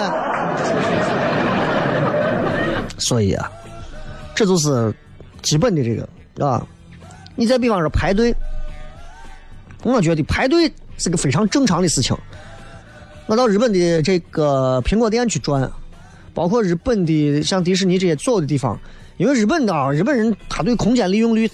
[2.99, 3.51] 所以啊，
[4.35, 4.95] 这就是
[5.43, 6.09] 基本的这个
[6.47, 6.67] 啊。
[7.35, 8.35] 你再比方说排队，
[9.83, 12.17] 我觉得排队是个非常正常的事情。
[13.27, 15.71] 我到日本的这个苹果店去转，
[16.35, 18.79] 包括日本的像迪士尼这些所有的地方，
[19.17, 21.51] 因为日本的啊，日本人他对空间利用率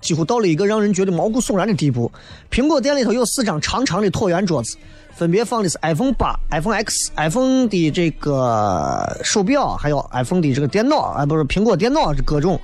[0.00, 2.10] 几乎到了一个让人觉得毛骨悚然的地步。
[2.50, 4.76] 苹果店里头有四张长长的椭圆桌子，
[5.14, 12.60] 分别放的是 iPhone 八、iPhone X、iPhone 的这个手表，还有 iPhone 的这个电脑啊，不是苹果电脑，是各种。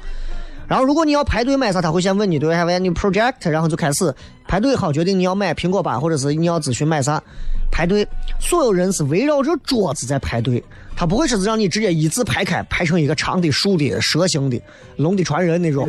[0.66, 4.14] 然后如果你要排队买啥，他会先问你对 have any project，然后就开始
[4.46, 7.22] 排队，好决定你要买苹果八，或者是你要咨询买啥。
[7.70, 8.06] 排队，
[8.40, 10.62] 所有人是围绕着桌子在排队，
[10.96, 14.60] 他不会说是让你直接一字排开，排成一个长的、竖的、蛇形的、
[14.96, 15.88] 龙的传人那种，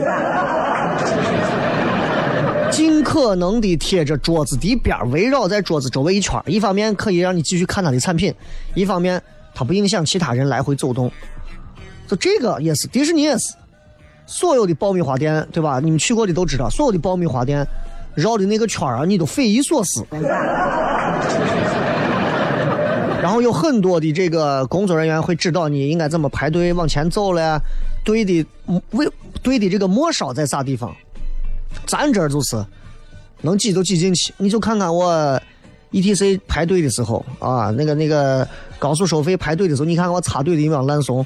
[2.71, 8.33] 尽可能的贴着桌子的边围绕在桌子周围一圈一方面可以让你继续看他的产品，
[8.73, 9.21] 一方面
[9.53, 11.11] 他不影响其他人来回走动。
[12.07, 13.53] 就这个也是，迪士尼也是，
[14.25, 15.79] 所有的爆米花店，对吧？
[15.83, 17.65] 你们去过的都知道，所有的爆米花店
[18.13, 20.05] 绕的那个圈啊，你都匪夷所思。
[23.21, 27.59] 然后有很多的这个工作人员会指导你应该怎么排队往前走了，
[28.03, 28.45] 对的
[28.91, 29.09] 为
[29.41, 30.95] 对的这个末梢在啥地方？
[31.87, 32.63] 咱这儿就是
[33.41, 35.41] 能挤就挤进去，你就看看我
[35.91, 38.47] E T C 排队的时候啊，那个那个
[38.77, 41.25] 高速收费排队的时候，你看我插队的一帮烂怂。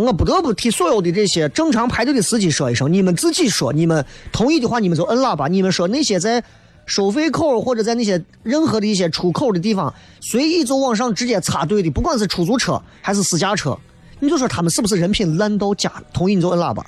[0.00, 5.48] 我不得不替所有的这些正常排队的司机说一声，你们自己说，你们同意的话，你们就摁喇叭。
[5.48, 6.42] 你们说那些在。
[6.84, 13.78] 收费口或者在那些任何的一些出口的地方，随意就往上直接插队的，不管是出租车还是私家车，
[14.18, 15.90] 你就说他们是不是人品烂到家？
[16.12, 16.84] 同意你就摁喇叭。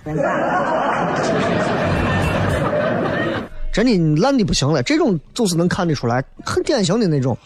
[3.72, 7.38] 真的烂的不行了，这种就是能看得出来，很典型的那种，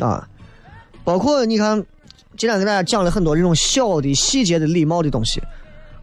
[0.00, 0.28] 啊，
[1.02, 1.82] 包括你看，
[2.38, 5.42] 今天给大家讲了很多这种小的细节的礼貌的东西，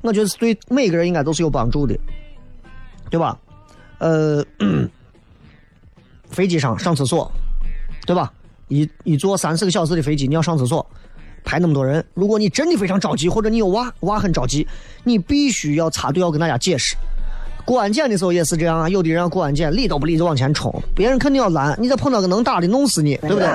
[0.01, 1.97] 我觉得是对每个人应该都是有帮助的，
[3.09, 3.39] 对吧？
[3.99, 4.45] 呃，
[6.29, 7.31] 飞机上上厕所，
[8.05, 8.33] 对吧？
[8.67, 10.85] 一一坐三四个小时的飞机，你要上厕所，
[11.45, 14.67] 排那么多人，如果你真的非常着急，或者你有娃娃很着急，
[15.05, 16.97] 你必须要插队，要跟大家解释。
[17.63, 23.47] 过安检的时候也是这样啊，有的人过安检理都不理就往前冲，别人肯定要拦，你再碰到个能打的弄死你，对不对？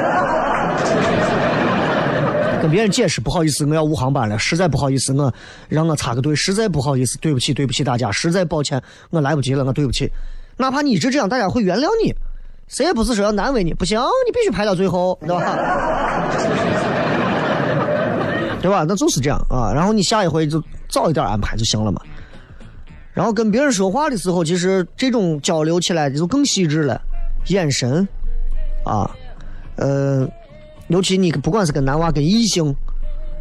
[2.60, 5.32] 跟别人解释不好意思，我要误航班了，实在不好意思，我
[5.68, 8.80] 让我插个队，实在不好意思，对不起对不起大家，实在抱歉，
[9.10, 10.10] 我来不及了，我对不起。
[10.56, 12.14] 哪怕你一直这样，大家会原谅你，
[12.68, 15.56] 谁也不是说要难为你，不行，你必须排到最后，对吧？
[18.60, 18.84] 对吧？
[18.86, 22.02] 那就是这样啊，然后你下一回就早一点安排就行了嘛。
[23.14, 27.00] 然后跟别人说话的时候，其实这种交流起来就更细致了，
[27.48, 28.06] 眼神，
[28.84, 29.10] 啊，
[29.76, 30.28] 呃，
[30.90, 32.74] 尤其你不管是跟男娃、跟异性、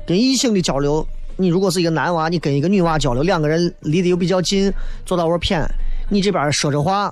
[0.05, 1.03] 跟异性的交流，
[1.35, 4.71] 你如果是一个男娃，你跟一个女娃交流，两个人离得又比较近，
[5.03, 5.67] 坐到我偏，
[6.09, 7.11] 你这边说着话，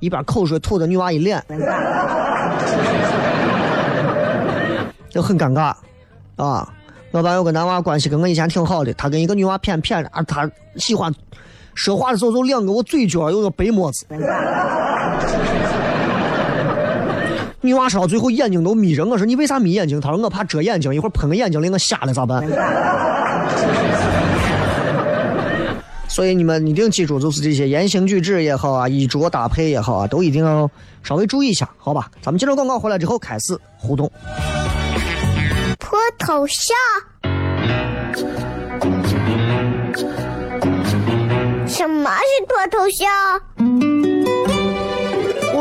[0.00, 1.40] 一边口水吐的女娃一脸，
[5.08, 5.72] 就很尴尬，
[6.34, 6.68] 啊，
[7.12, 11.14] 老板有个男娃关系跟我以前挺好的，他跟一个女娃偏偏啊，他喜欢。
[11.72, 14.04] 说话的时候就两个我嘴角有个白沫子，
[17.62, 20.00] 女娃说到最后眼睛都眯着，我说你为啥眯眼睛？
[20.00, 22.42] 她说我怕遮眼睛，一会儿喷个眼睛令我瞎了咋办？
[26.08, 30.68] 所以你们一定记住，就是这些言行举止也好啊，衣着搭配也好啊，都一定要
[31.02, 32.10] 稍微注意一下，好吧？
[32.22, 34.10] 咱们接着广告回来之后开始互动。
[35.78, 36.76] 脱头像。
[41.66, 44.09] 什么是脱头像？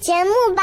[0.00, 0.62] 节目吧。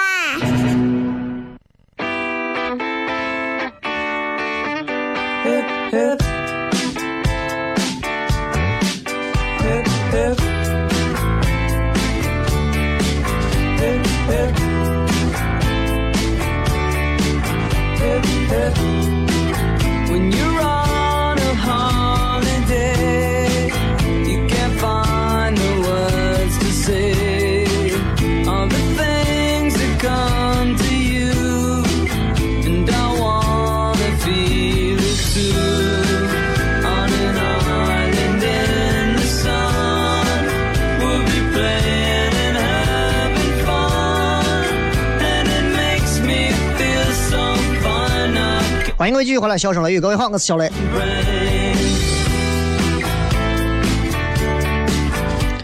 [48.96, 50.72] 欢迎各位继续回来，笑声雷雨，各位好，我是小雷。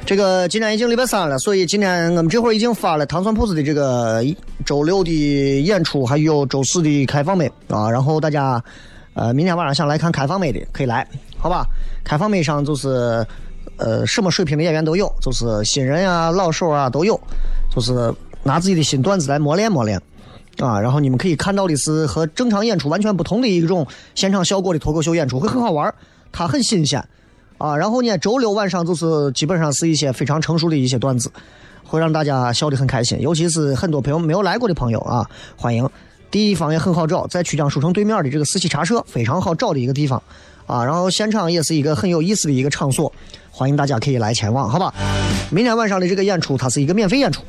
[0.04, 4.24] 这个今天已经礼拜三了，所以今天我们这会儿已经发了糖蒜铺子的这个
[4.66, 7.90] 周六的演出，还有周四的开放麦啊。
[7.90, 8.62] 然后大家
[9.14, 11.08] 呃明天晚上想来看开放麦的可以来，
[11.38, 11.64] 好吧？
[12.04, 13.24] 开放麦上就是
[13.78, 17.20] 呃什么水平的演员都有，就是新人啊、老手啊都有，
[17.70, 18.12] 就是
[18.42, 20.02] 拿自己的新段子来磨练磨练。
[20.60, 25.94] 啊，然后你们可以看到的是和正常演出完全不同的一种现场效果的脱口秀演出，会很好玩
[26.32, 27.04] 它很新鲜，
[27.58, 31.32] 啊，然后呢，周六晚上就是基本上是一些非常成熟的一些段子，
[31.84, 35.90] 会让大家笑得很开心，尤其是很多朋友没有来过的朋友啊，欢迎。
[36.32, 40.22] 地方也很好找，在曲江书城对面的这个四喜茶社非常好找的一个地方，
[40.68, 43.12] 啊，然后现场也是一个很有意思的一个场所，
[43.50, 44.94] 欢迎大家可以来前往，好吧？
[45.50, 47.42] 明天晚上的这个演出，它是一个免费演出。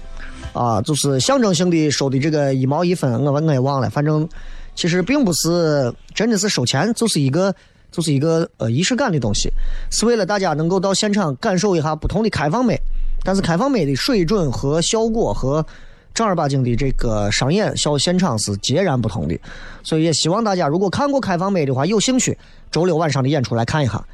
[0.52, 4.28] 啊，就是象征性的收的这个一毛一分，我我也忘了，反正
[4.74, 7.54] 其实并不是真的是收钱，就是一个
[7.92, 9.50] 就是一个呃仪式感的东西，
[9.90, 12.76] 是为了大家能够到现场感受一下不同的开放美，
[13.22, 15.64] 但是开放美的水准和效果和
[16.12, 19.38] 正儿八经的这个商演小现场是截然不同的，
[19.84, 22.36] 所以也希望大家如果看过开放美的话，有兴趣
[22.72, 24.04] 周六晚上的演出来看一下；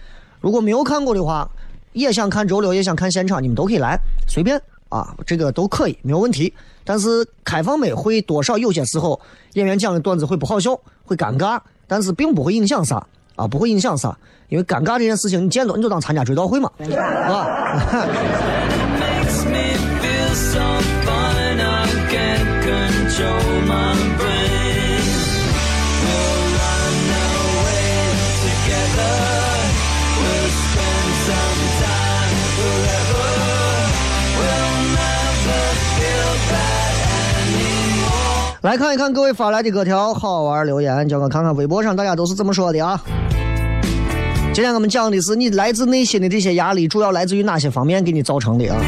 [0.41, 1.49] 如果没有看过的话，
[1.95, 4.61] 也想看周六也想看现场，你们都可以来，随便。
[4.97, 6.53] 啊，这个都可以，没有问题。
[6.85, 9.21] 但是开放麦会多少有些时候
[9.55, 14.17] 演员讲的段子会不好笑，会尴尬，但是并不会影响啥啊，不会影响啥，
[14.49, 17.47] 因为尴尬这件事情，你见多你就当参加追悼会嘛，是吧？
[38.67, 43.01] 来看一看各位发来的各条好玩留言，叫我看看微博上大家都是怎么说的啊。
[44.53, 48.81] 今天我们讲的是你来自内心的这些压力，主要来自于哪些方面给你造成的啊？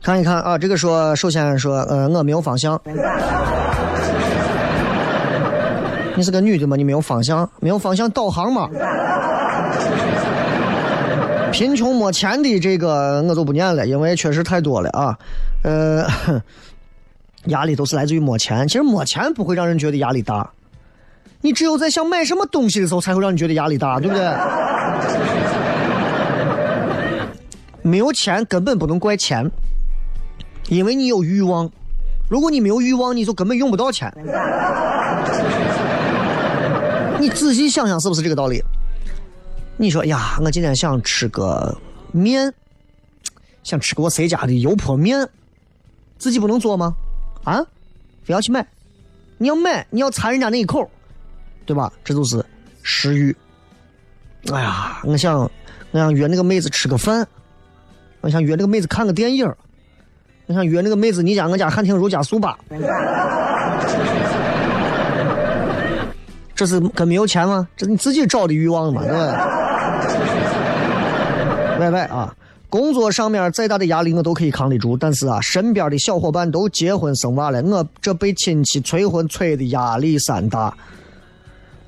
[0.00, 2.80] 看一看啊，这个说，首先说，呃，我没有方向。
[6.18, 6.74] 你是个女的吗？
[6.74, 8.68] 你没有方向，没有方向导航吗？
[11.52, 15.16] 贫穷没钱的这个我就不念了，因为确实太多了啊。
[15.62, 16.04] 呃，
[17.46, 18.66] 压力都是来自于没钱。
[18.66, 20.50] 其实没钱不会让人觉得压力大，
[21.40, 24.28] 你只有在想买什么东西的时候才会让你觉得压力大，对不对？
[27.80, 29.48] 没有钱根本不能怪钱，
[30.68, 31.70] 因为你有欲望。
[32.28, 34.12] 如果你没有欲望，你就根本用不到钱。
[37.20, 38.62] 你仔细想想，是不是这个道理？
[39.76, 41.76] 你说呀，我今天想吃个
[42.12, 42.52] 面，
[43.62, 45.28] 想吃个我谁家的油泼面，
[46.18, 46.94] 自己不能做吗？
[47.44, 47.60] 啊，
[48.24, 48.66] 非要去买？
[49.36, 50.88] 你要买，你要馋人家那一口，
[51.66, 51.92] 对吧？
[52.04, 52.44] 这就是
[52.82, 53.36] 食欲。
[54.52, 55.40] 哎呀，我想，
[55.90, 57.26] 我想约那个妹子吃个饭，
[58.20, 59.52] 我想约那个妹子看个电影，
[60.46, 62.56] 我想约那个妹子你家我家汉庭如家速八。
[66.58, 67.68] 这是跟没有钱吗？
[67.76, 69.48] 这你自己找的欲望嘛，对吧？
[71.78, 72.34] 喂喂啊，
[72.68, 80.74] 工作上面再大的压力我都可以扛得住，但是啊，身边的小伙伴都结婚生娃了，我这被亲戚催婚催的压力山大。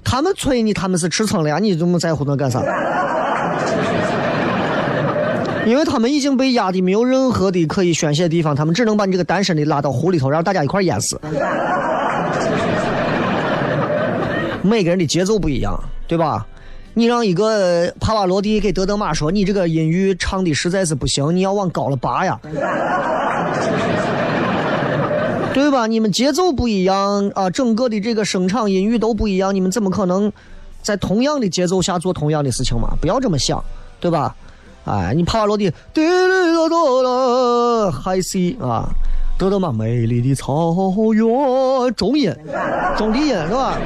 [0.05, 2.63] 他们催你，他们是吃撑了呀，你这么在乎那干啥？
[5.67, 11.21] 因为他们已经被压的没有任何的可以宣泄的地方，他们只能把你这个单身的拉到湖里头，让大家一块淹死。
[14.63, 16.47] 每个人的节奏不一样，对吧？
[16.93, 22.39] 你让一个帕瓦罗蒂给德德玛说：“你这个音域唱的实在是不行，你要往高了拔呀，
[25.55, 25.87] 对吧？
[25.87, 30.31] 你们节奏不一样啊，整个的这个声场音域都不一样，你们怎么可能
[30.83, 32.91] 在同样的节奏下做同样的事情嘛？
[33.01, 33.63] 不要这么想，
[34.01, 34.35] 对吧？
[34.85, 38.89] 哎，你帕瓦罗蒂，滴哩啦哆啦，嗨 C 啊，
[39.41, 40.75] 得到嘛美丽的草
[41.15, 42.31] 原，中音，
[42.95, 43.79] 中低音是吧？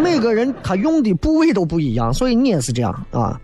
[0.00, 3.40] 每个人他用的部位都不一样，所以你也是这样啊。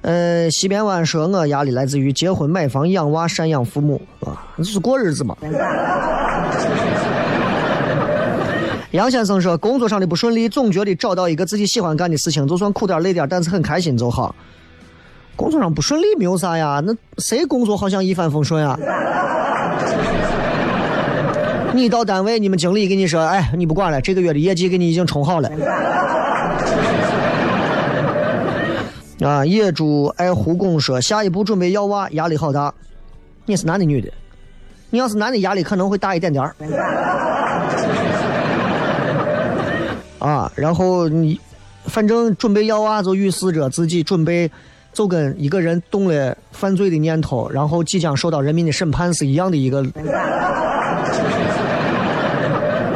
[0.00, 5.36] 呃，西边湾说，我压力来自于结婚、买房、养娃、赡养父母啊，就是过日子嘛。
[8.92, 14.34] 杨先生说，工作上的不顺利，总觉得找到一个自己喜欢干的事情，就算苦点累点，但是很开心就好。
[15.36, 18.78] 工作上不顺利没有啥呀，那谁工作好像一帆风顺啊？
[21.74, 25.50] 你到单位，你们经理跟你说，哎，你不管了，这个月的业绩给你已经冲好了。
[29.20, 32.72] 啊，野猪爱胡工说，下一步准备要娃，压力好大。
[33.44, 34.08] 你是男的女的？
[34.90, 36.54] 你要是男的，压力可能会大一点点儿。
[40.20, 41.38] 啊，然后你
[41.86, 44.50] 反正准备要娃，就预示着自己准备
[44.92, 49.84] 就跟一个人动了犯罪的念头，然后即将受到人民的审判是一样的一个。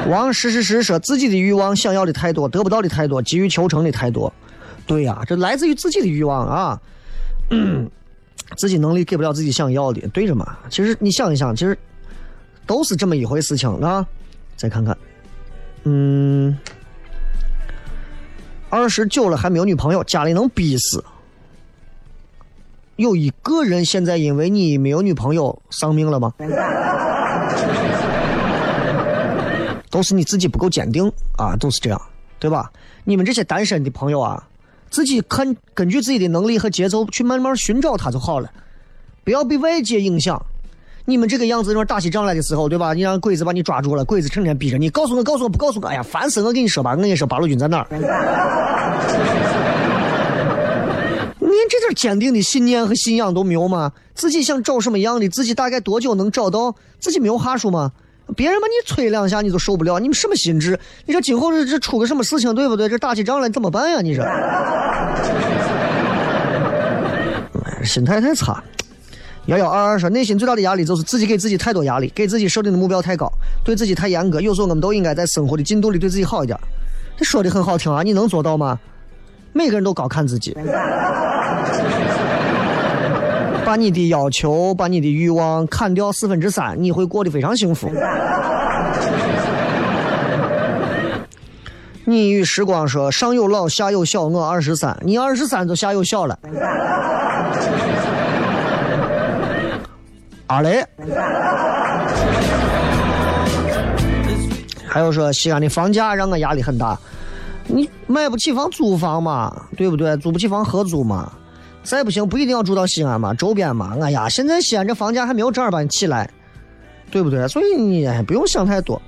[0.09, 4.33] 王实实实说自己的欲望想要的太多，得不到的太多，急于求成的太多。
[4.87, 6.81] 对呀、这来自于自己的欲望啊，
[7.51, 7.89] 嗯
[8.57, 10.57] 自己能力给不了自己想要的，对着嘛。
[10.71, 11.77] 其实你想一想，其实
[12.67, 14.07] 都是这么一回事情啊。
[14.57, 14.97] 再看看，
[15.85, 16.57] 嗯，
[18.71, 21.05] 二十九了还没有女朋友，家里能逼死。
[22.97, 26.33] 有一个人现在因为你没有女朋友丧命了吗？
[29.91, 32.01] 都是你自己不够坚定啊，都是这样，
[32.39, 32.71] 对吧？
[33.05, 34.47] 你们这些单身的朋友啊，
[34.91, 38.51] 自己看根据自己的能力和节奏去慢慢寻找他就好了，
[39.25, 40.41] 不要被外界影响。
[41.07, 42.93] 你们这个样子，那打起仗来的时候，对吧？
[42.93, 46.43] 你让鬼子把你抓住了，鬼子成天逼着你，告诉我，告诉我，不告诉我，哎呀，烦死！
[46.43, 47.87] 我跟你说吧，我跟你说，八路军在哪儿？
[51.41, 53.91] 连这点坚定的信念和信仰都没有吗？
[54.15, 56.75] 自己想找什么样的，自己大概多久能找到？
[57.01, 57.91] 自己没有哈数吗？
[58.37, 60.79] 别人把你催两下你都受不了，你们什么心智？
[61.07, 62.89] 你说今后这这出个什么事情，对不对？
[62.89, 64.01] 这打起仗来怎么办呀？
[64.01, 64.25] 你说，
[67.85, 68.63] 心态太差。
[69.47, 73.33] 幺幺二二说，内心最大的压力就是自己给自己太多压力，给自己设定的目标太高，
[73.65, 74.41] 对自己太严格。
[74.43, 76.59] 有时候我们都应该在生活的进度里对自己好一点。
[77.17, 78.79] 这说的很好听啊，你能做到吗？
[79.55, 80.55] 每个人都高看自己，
[83.69, 87.87] 把你的要求、把你的欲望砍掉四分之三，你会过得非常幸福。
[92.07, 96.39] 你与时光说：“上有老，下有小，我二十三，你二十三就下有小了。”
[100.49, 100.83] 阿雷，
[104.87, 106.99] 还有说西安的房价让我压力很大，
[107.67, 110.17] 你买不起房租房嘛，对不对？
[110.17, 111.31] 租不起房合租嘛，
[111.89, 113.97] 再不行不一定要住到西安嘛，周边嘛。
[114.03, 116.29] 哎呀，现在西安这房价还没有正儿八经起来，
[117.11, 117.49] 对不对？
[117.49, 119.01] 所以你哎不用想太多。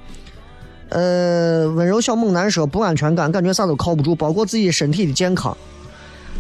[0.89, 5.55] 呃，温柔小猛男说不安全感，感觉啥都靠不住，包括自己身体的健康。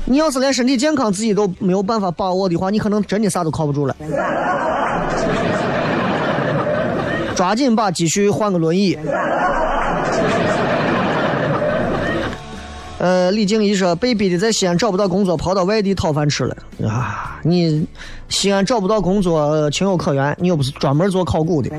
[0.06, 3.94] 你要是连身体健康自己都没有办法把握的话，你可能真的啥都靠不住了。
[7.36, 8.98] 抓紧把积蓄换个轮椅。
[13.00, 16.54] 呃，李静怡说被逼的在西安找不到工作，跑到外地讨饭吃了
[16.86, 17.40] 啊！
[17.42, 17.86] 你
[18.28, 21.70] 西安找不到工作情有可原，你又不是专门做考古的。